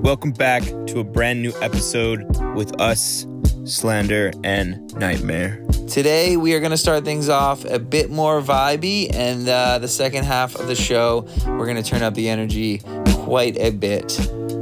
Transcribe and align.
Welcome 0.02 0.31
back 0.31 0.64
to 0.64 1.00
a 1.02 1.03
brand 1.03 1.44
new 1.44 1.53
episode 1.62 2.25
with 2.55 2.81
us, 2.81 3.28
Slander 3.66 4.31
and 4.44 4.89
NGHTMRE. 4.94 5.64
Today, 5.95 6.35
we 6.35 6.53
are 6.53 6.59
going 6.59 6.71
to 6.71 6.77
start 6.77 7.05
things 7.05 7.29
off 7.29 7.63
a 7.63 7.79
bit 7.79 8.11
more 8.11 8.41
vibey, 8.41 9.09
and 9.15 9.47
uh, 9.47 9.79
the 9.79 9.88
second 9.88 10.25
half 10.25 10.53
of 10.55 10.67
the 10.67 10.75
show, 10.75 11.25
we're 11.47 11.63
going 11.63 11.81
to 11.81 11.89
turn 11.89 12.03
up 12.03 12.15
the 12.15 12.27
energy 12.27 12.81
quite 13.23 13.57
a 13.57 13.69
bit. 13.69 14.19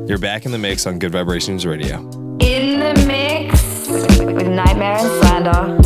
You're 0.07 0.19
back 0.19 0.45
in 0.45 0.51
the 0.51 0.59
mix 0.59 0.85
on 0.85 0.99
Gud 0.99 1.11
Vibrations 1.11 1.65
Radio. 1.65 2.01
In 2.37 2.79
the 2.79 3.03
mix 3.07 3.87
with 3.89 4.45
NGHTMRE 4.45 4.99
and 4.99 5.23
Slander. 5.23 5.82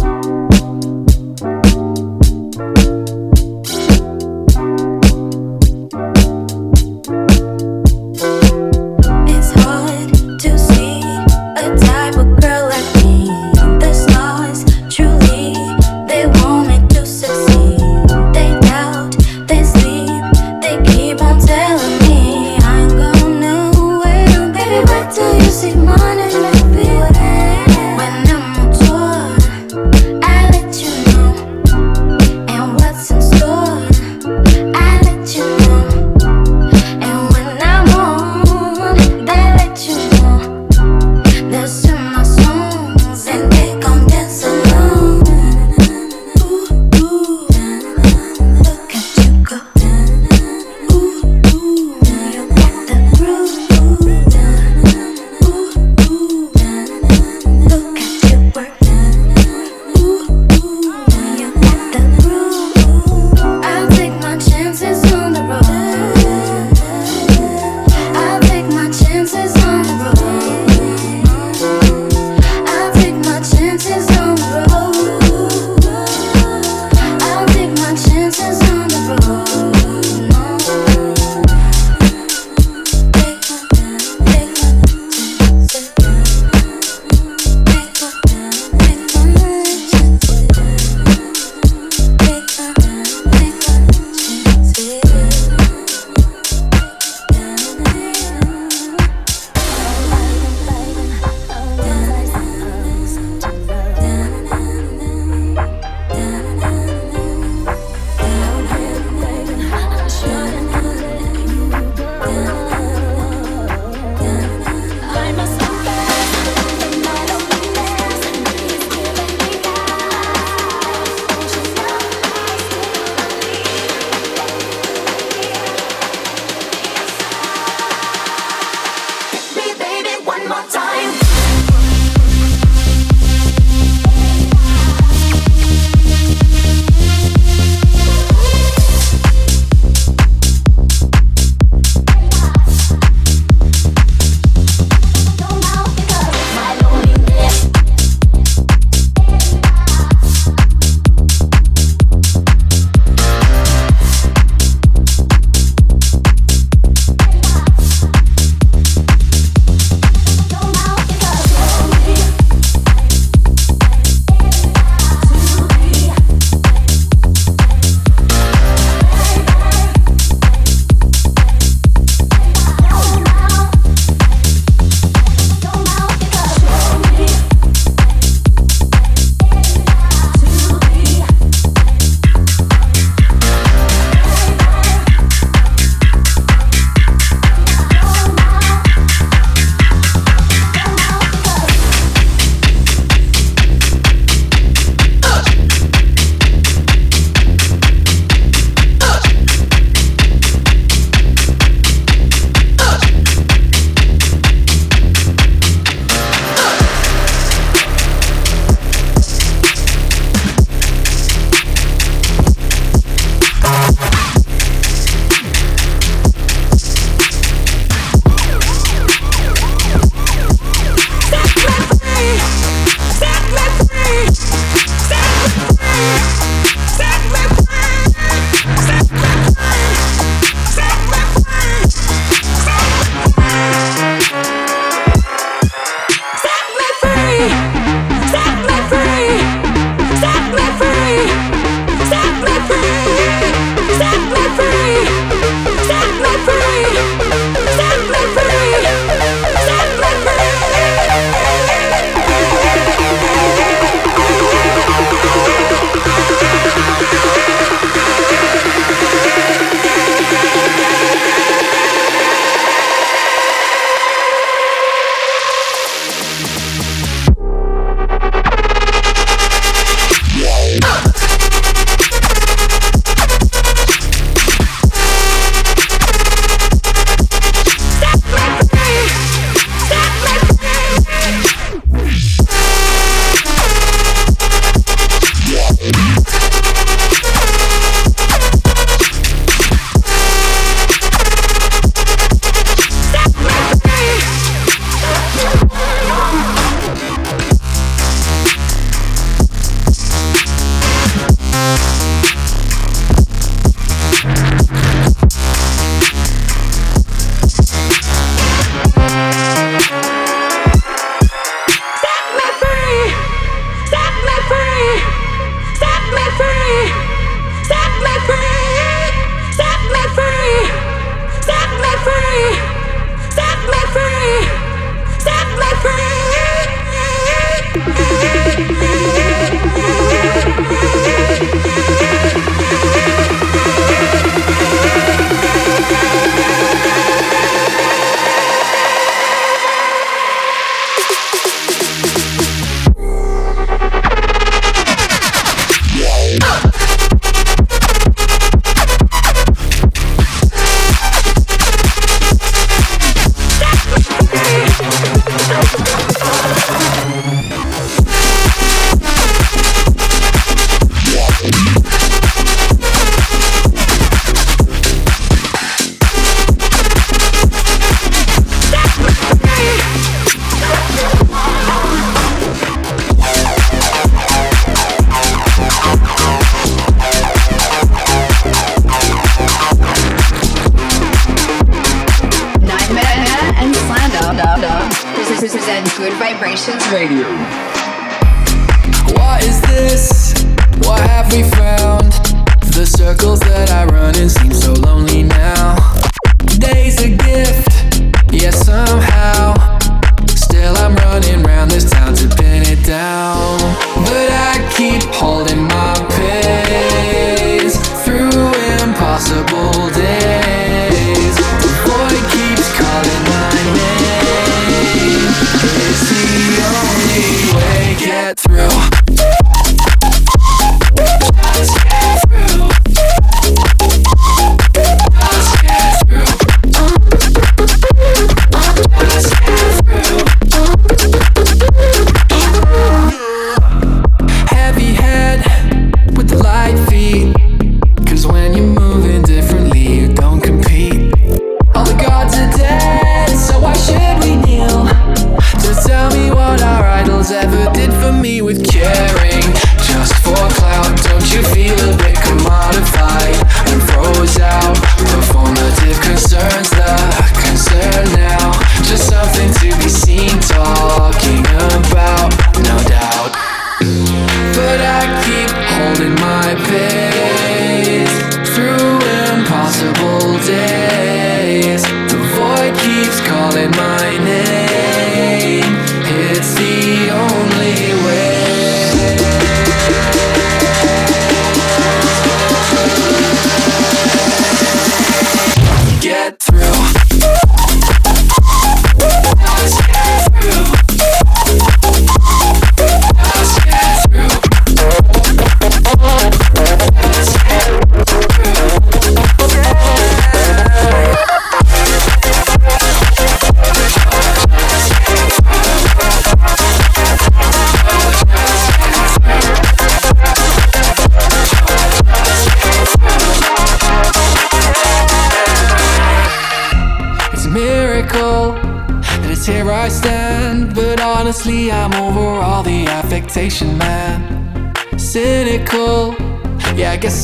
Radio. 386.91 387.66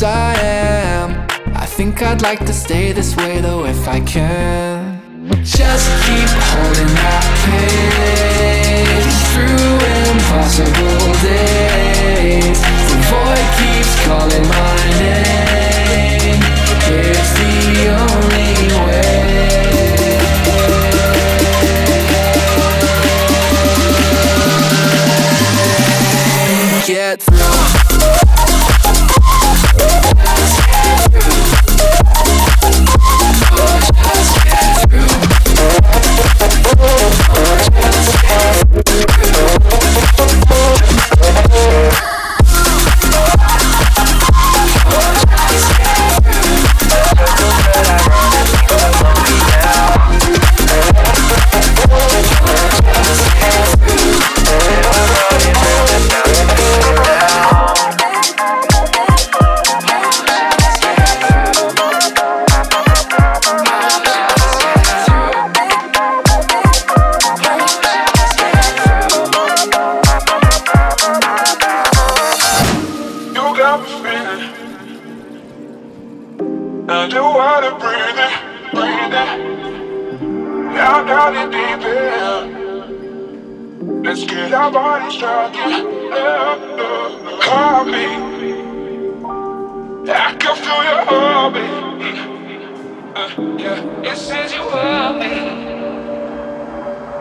I 0.03 0.35
am. 0.41 1.27
I 1.55 1.65
think 1.65 2.01
I'd 2.01 2.21
like 2.21 2.45
to 2.45 2.53
stay 2.53 2.91
this 2.91 3.15
way 3.15 3.39
though 3.39 3.65
if 3.65 3.87
I 3.87 4.01
can. 4.01 5.01
Just 5.43 5.87
keep 6.03 6.29
holding 6.51 6.93
that 6.99 7.25
pain 7.45 8.83
through 9.31 9.79
impossible 10.11 11.07
days. 11.23 12.59
The 12.89 12.97
void 13.07 13.47
keeps 13.59 13.93
calling 14.05 14.45
my 14.47 14.75
name. 14.99 16.41
It's 16.91 17.31
the 17.39 17.55
only 17.95 18.51
way. 18.85 19.12
body's 84.73 85.17
to 85.17 85.27
Call 87.43 87.85
me. 87.85 88.05
I 90.09 90.35
can 90.39 90.55
feel 90.55 90.83
your 90.89 91.03
heartbeat. 91.05 92.17
Uh, 93.15 93.29
yeah, 93.59 94.11
it 94.11 94.17
says 94.17 94.51
you 94.51 94.61
love 94.61 95.15
me, 95.17 95.35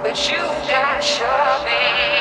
but 0.03 0.17
you 0.31 0.39
just 0.67 1.07
shove 1.07 1.65
me. 1.67 2.12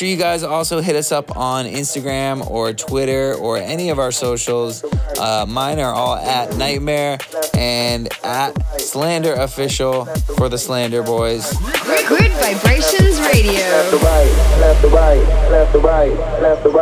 sure 0.00 0.08
you 0.08 0.16
guys 0.16 0.42
also 0.42 0.80
hit 0.80 0.96
us 0.96 1.12
up 1.12 1.36
on 1.36 1.66
Instagram 1.66 2.50
or 2.50 2.72
Twitter 2.72 3.34
or 3.34 3.58
any 3.58 3.90
of 3.90 3.98
our 3.98 4.10
socials. 4.10 4.82
Uh, 5.18 5.44
mine 5.46 5.78
are 5.78 5.92
all 5.92 6.16
at 6.16 6.48
NGHTMRE 6.52 7.54
and 7.54 8.08
at 8.24 8.80
Slander 8.80 9.34
Official 9.34 10.06
for 10.38 10.48
the 10.48 10.56
Slander 10.56 11.02
Boys. 11.02 11.52
Gud 11.52 12.30
Vibrations 12.40 13.20
Radio. 13.20 13.60
Left 13.60 13.92
right, 14.02 14.58
left 14.58 14.84
right, 14.84 15.50
left 15.50 15.74
right, 15.74 16.40
left 16.40 16.64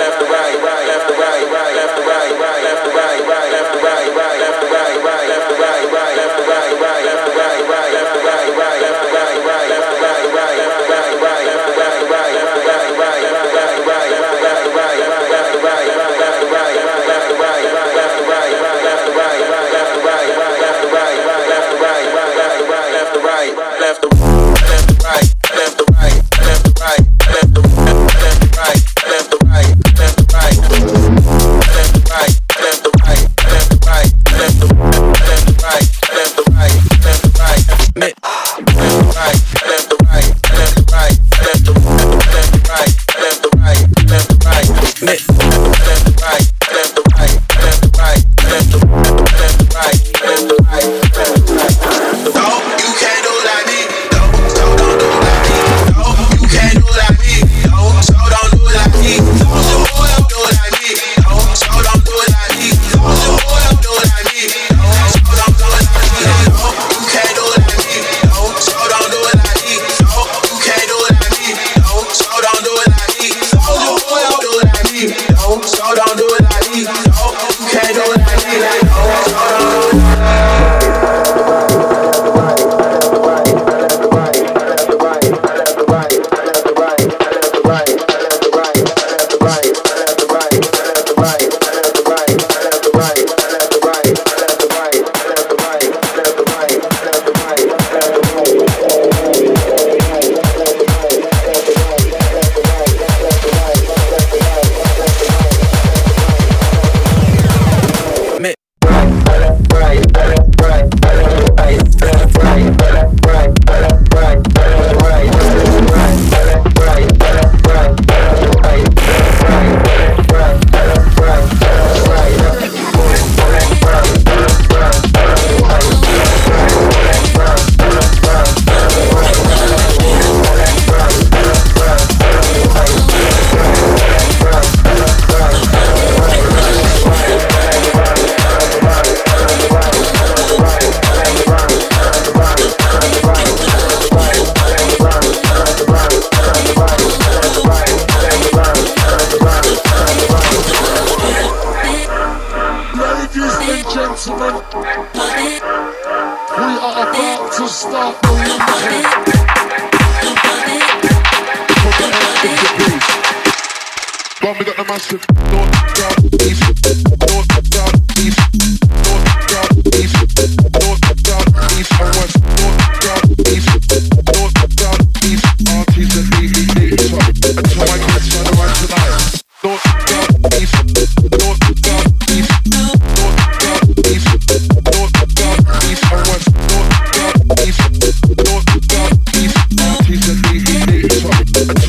left, 0.00 0.22
right, 0.22 0.60
left, 0.60 1.20
right. 1.20 1.40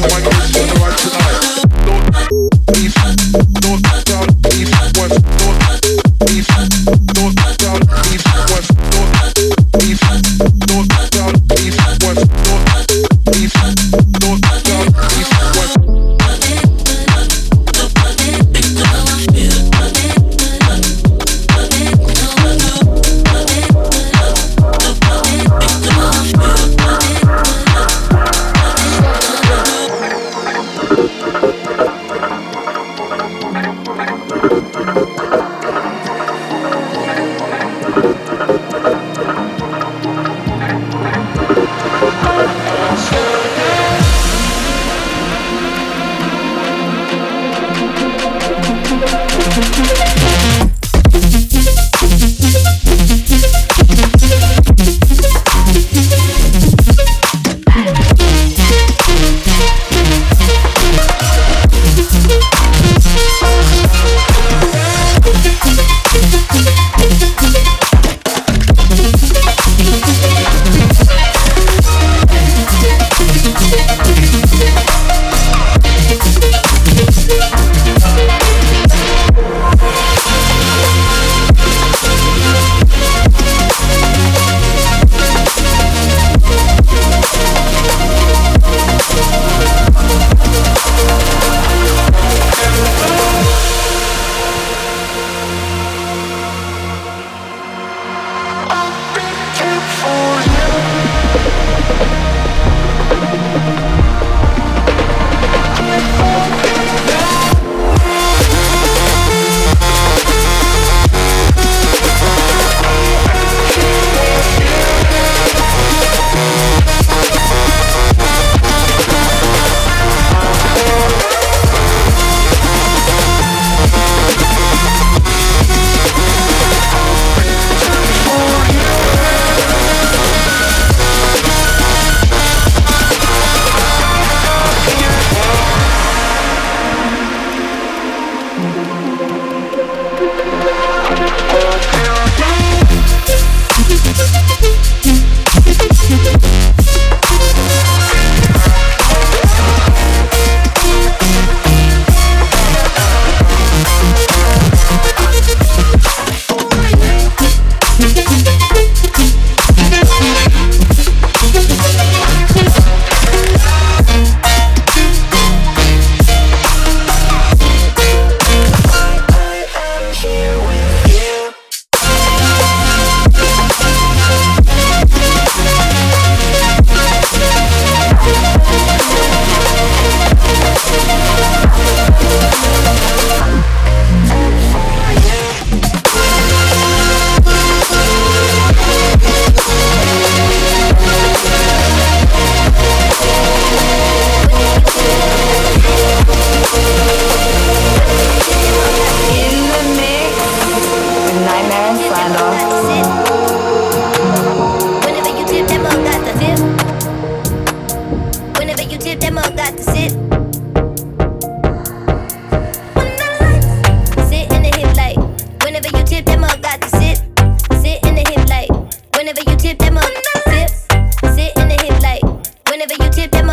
so 0.02 0.18
I 0.18 0.31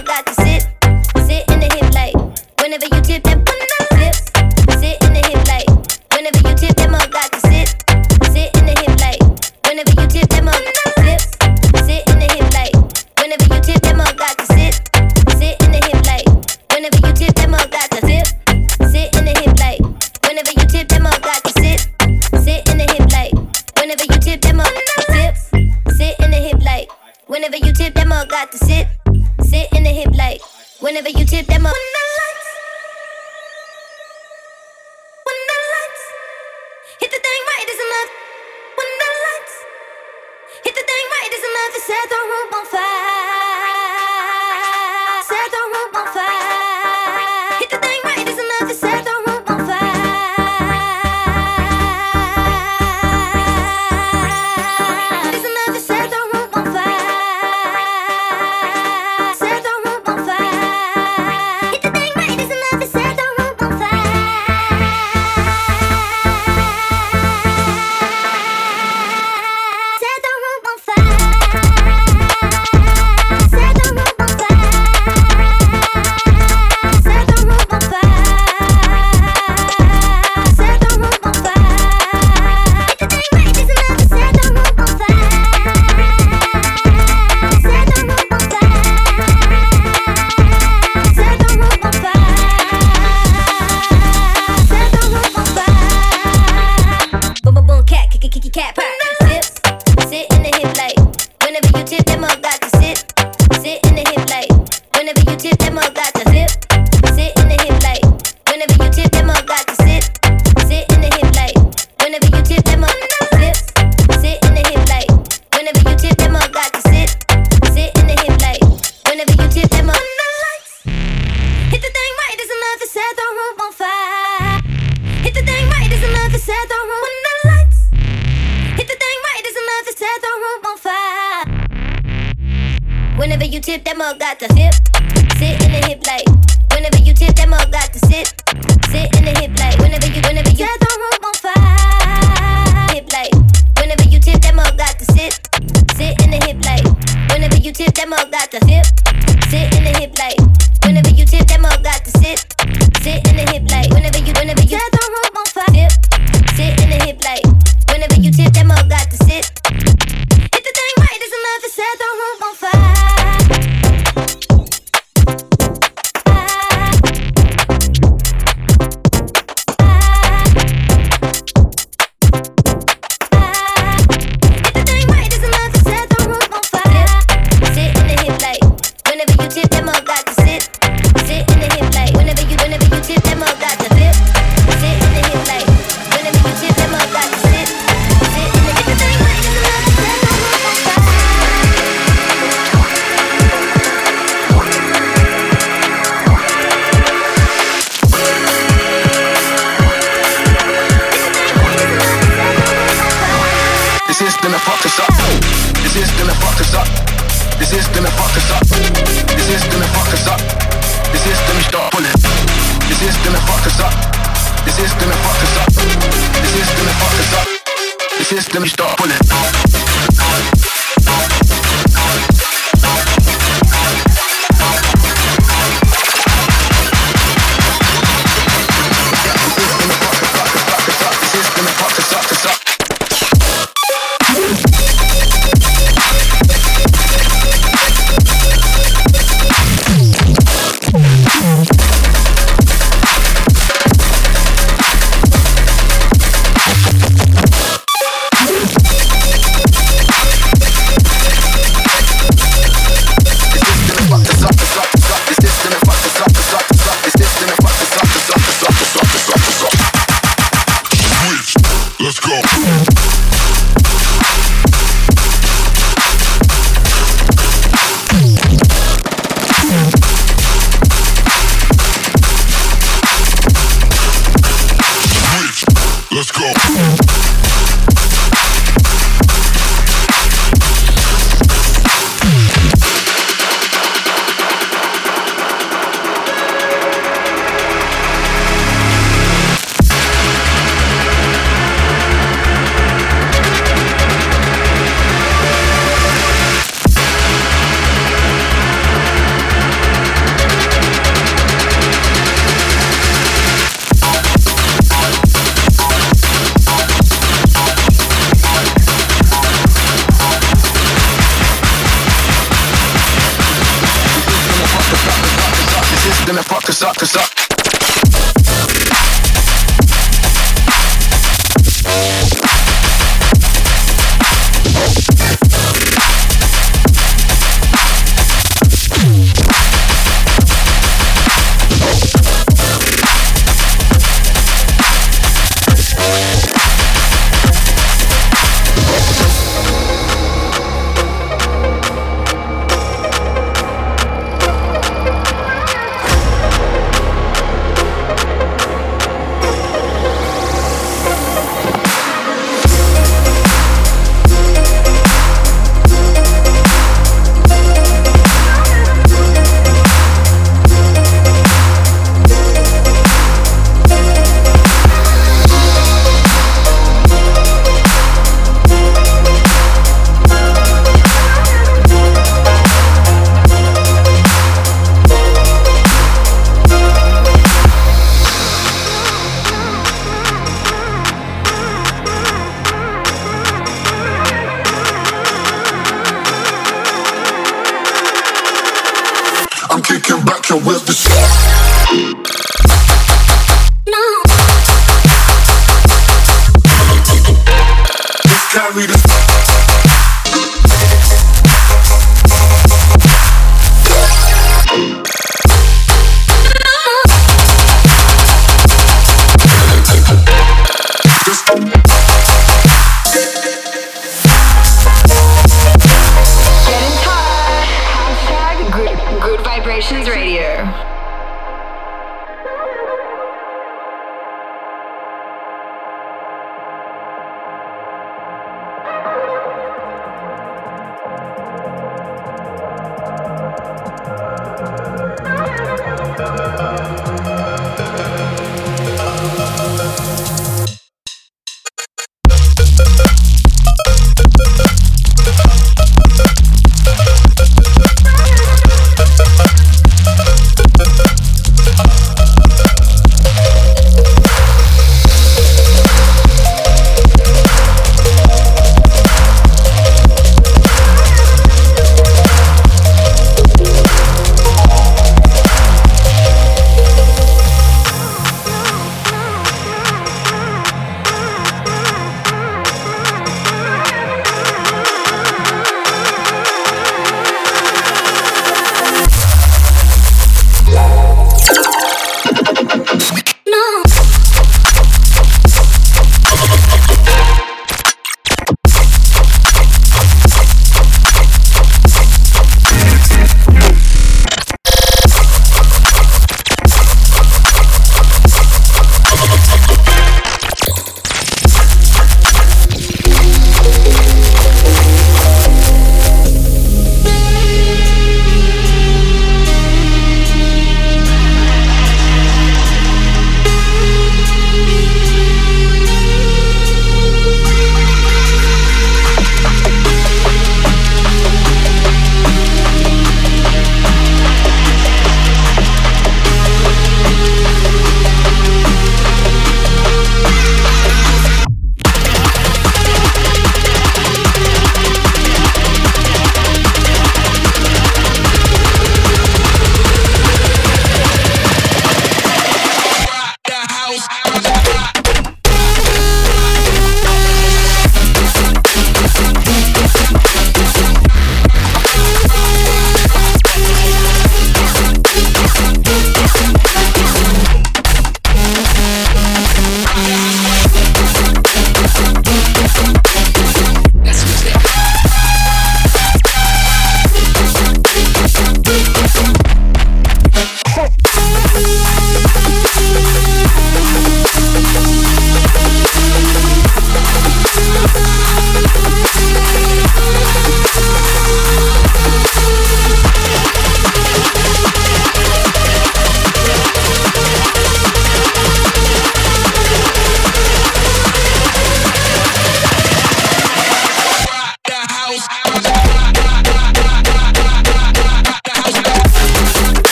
I 0.00 0.02
got 0.02 0.26
to 0.28 0.34
sit 0.34 0.69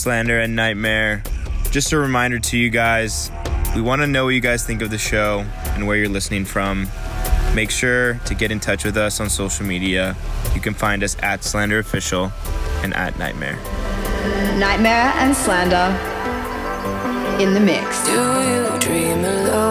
Slander 0.00 0.40
and 0.40 0.58
NGHTMRE. 0.58 1.70
Just 1.70 1.92
a 1.92 1.98
reminder 1.98 2.38
to 2.38 2.56
you 2.56 2.70
guys 2.70 3.30
we 3.74 3.82
want 3.82 4.00
to 4.00 4.06
know 4.06 4.24
what 4.24 4.30
you 4.30 4.40
guys 4.40 4.64
think 4.64 4.80
of 4.80 4.88
the 4.88 4.96
show 4.96 5.44
and 5.74 5.86
where 5.86 5.94
you're 5.98 6.08
listening 6.08 6.46
from. 6.46 6.88
Make 7.54 7.70
sure 7.70 8.14
to 8.24 8.34
get 8.34 8.50
in 8.50 8.60
touch 8.60 8.82
with 8.84 8.96
us 8.96 9.20
on 9.20 9.28
social 9.28 9.66
media. 9.66 10.16
You 10.54 10.62
can 10.62 10.72
find 10.72 11.04
us 11.04 11.18
at 11.22 11.44
Slander 11.44 11.78
Official 11.78 12.32
and 12.82 12.94
at 12.94 13.12
NGHTMRE. 13.14 13.58
NGHTMRE 14.56 14.86
and 14.86 15.36
Slander 15.36 15.88
in 17.42 17.52
the 17.52 17.60
mix. 17.60 18.02
Do 18.06 18.12
you 18.12 18.78
dream 18.80 19.22
alone? 19.22 19.69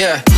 Yeah. 0.00 0.29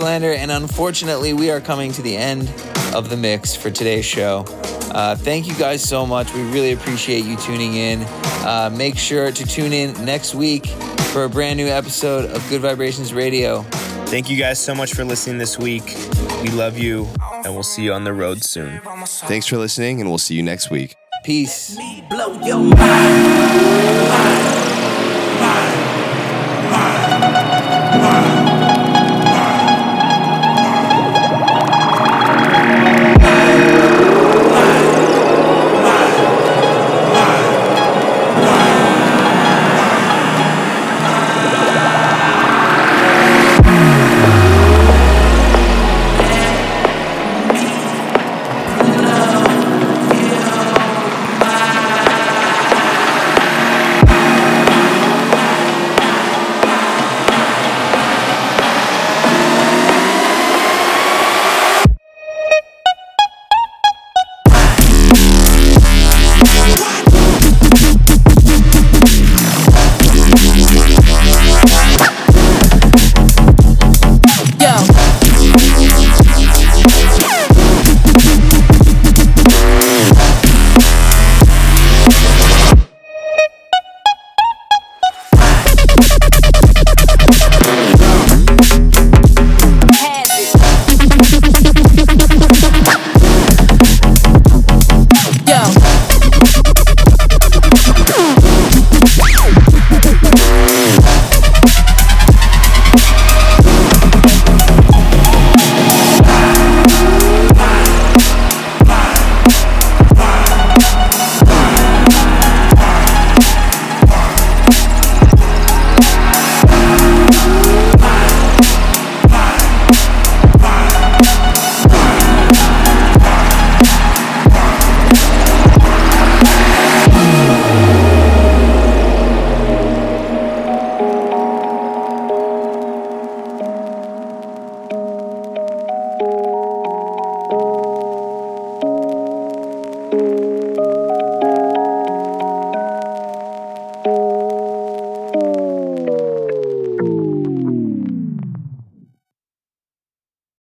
Slander, 0.00 0.32
and 0.32 0.50
unfortunately, 0.50 1.34
we 1.34 1.50
are 1.50 1.60
coming 1.60 1.92
to 1.92 2.00
the 2.00 2.16
end 2.16 2.48
of 2.94 3.10
the 3.10 3.18
mix 3.18 3.54
for 3.54 3.70
today's 3.70 4.06
show. 4.06 4.46
Uh, 4.92 5.14
thank 5.14 5.46
you 5.46 5.54
guys 5.56 5.82
so 5.86 6.06
much. 6.06 6.32
We 6.32 6.40
really 6.44 6.72
appreciate 6.72 7.26
you 7.26 7.36
tuning 7.36 7.74
in. 7.74 8.04
Uh, 8.42 8.70
make 8.74 8.96
sure 8.96 9.30
to 9.30 9.46
tune 9.46 9.74
in 9.74 9.92
next 10.02 10.34
week 10.34 10.68
for 11.12 11.24
a 11.24 11.28
brand 11.28 11.58
new 11.58 11.66
episode 11.66 12.30
of 12.30 12.50
Gud 12.50 12.62
Vibrations 12.62 13.12
Radio. 13.12 13.60
Thank 14.06 14.30
you 14.30 14.38
guys 14.38 14.58
so 14.58 14.74
much 14.74 14.94
for 14.94 15.04
listening 15.04 15.36
this 15.36 15.58
week. 15.58 15.94
We 16.42 16.48
love 16.48 16.78
you, 16.78 17.06
and 17.44 17.52
we'll 17.52 17.62
see 17.62 17.82
you 17.82 17.92
on 17.92 18.04
the 18.04 18.14
road 18.14 18.42
soon. 18.42 18.80
Thanks 19.04 19.46
for 19.46 19.58
listening, 19.58 20.00
and 20.00 20.08
we'll 20.08 20.16
see 20.16 20.34
you 20.34 20.42
next 20.42 20.70
week. 20.70 20.96
Peace. 21.24 21.76
Blow 22.08 22.40
your 22.40 22.74
mind. 22.74 23.50